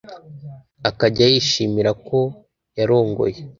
akajya 0.89 1.25
yishimira 1.31 1.91
ko 2.07 2.19
yarongoye 2.77 3.37